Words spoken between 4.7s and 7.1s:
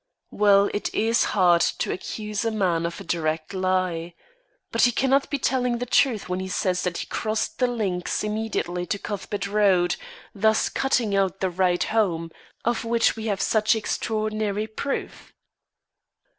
But he cannot be telling the truth when he says that he